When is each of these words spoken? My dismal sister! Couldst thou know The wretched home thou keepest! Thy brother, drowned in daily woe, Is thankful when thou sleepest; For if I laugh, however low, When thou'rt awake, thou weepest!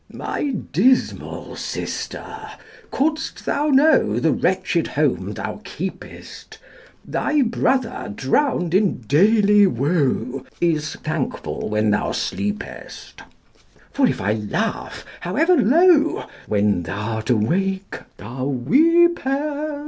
My 0.11 0.53
dismal 0.73 1.55
sister! 1.55 2.47
Couldst 2.89 3.45
thou 3.45 3.67
know 3.67 4.19
The 4.19 4.31
wretched 4.31 4.87
home 4.87 5.33
thou 5.33 5.61
keepest! 5.63 6.57
Thy 7.05 7.43
brother, 7.43 8.11
drowned 8.15 8.73
in 8.73 9.01
daily 9.01 9.67
woe, 9.67 10.43
Is 10.59 10.95
thankful 11.03 11.69
when 11.69 11.91
thou 11.91 12.13
sleepest; 12.13 13.21
For 13.91 14.07
if 14.07 14.19
I 14.19 14.33
laugh, 14.33 15.05
however 15.19 15.55
low, 15.55 16.23
When 16.47 16.81
thou'rt 16.83 17.29
awake, 17.29 17.99
thou 18.17 18.45
weepest! 18.45 19.77